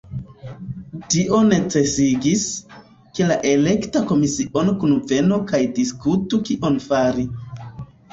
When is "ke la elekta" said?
3.17-4.01